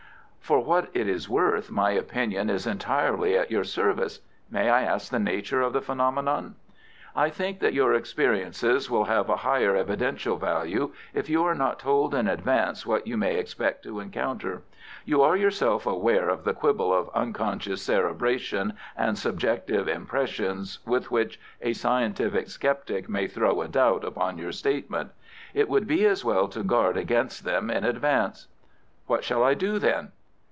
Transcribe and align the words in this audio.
"For 0.43 0.59
what 0.59 0.89
it 0.93 1.07
is 1.07 1.29
worth 1.29 1.71
my 1.71 1.91
opinion 1.91 2.49
is 2.49 2.67
entirely 2.67 3.37
at 3.37 3.51
your 3.51 3.63
service. 3.63 4.19
May 4.49 4.69
I 4.69 4.81
ask 4.81 5.09
the 5.09 5.17
nature 5.17 5.61
of 5.61 5.71
the 5.71 5.81
phenomenon?" 5.81 6.55
"I 7.15 7.29
think 7.29 7.61
that 7.61 7.71
your 7.71 7.93
experiences 7.93 8.91
will 8.91 9.05
have 9.05 9.29
a 9.29 9.37
higher 9.37 9.77
evidential 9.77 10.35
value 10.35 10.91
if 11.13 11.29
you 11.29 11.41
are 11.45 11.55
not 11.55 11.79
told 11.79 12.13
in 12.13 12.27
advance 12.27 12.85
what 12.85 13.07
you 13.07 13.15
may 13.15 13.37
expect 13.37 13.83
to 13.83 14.01
encounter. 14.01 14.63
You 15.05 15.21
are 15.21 15.37
yourself 15.37 15.85
aware 15.87 16.27
of 16.27 16.43
the 16.43 16.53
quibbles 16.53 17.07
of 17.07 17.15
unconscious 17.15 17.81
cerebration 17.83 18.73
and 18.97 19.17
subjective 19.17 19.87
impressions 19.87 20.79
with 20.85 21.09
which 21.11 21.39
a 21.61 21.71
scientific 21.71 22.49
sceptic 22.49 23.07
may 23.07 23.25
throw 23.25 23.61
a 23.61 23.69
doubt 23.69 24.03
upon 24.03 24.37
your 24.37 24.51
statement. 24.51 25.11
It 25.53 25.69
would 25.69 25.87
be 25.87 26.05
as 26.05 26.25
well 26.25 26.49
to 26.49 26.61
guard 26.61 26.97
against 26.97 27.45
them 27.45 27.69
in 27.71 27.85
advance." 27.85 28.47
"What 29.07 29.23
shall 29.23 29.45
I 29.45 29.53
do, 29.53 29.79
then?" 29.79 30.11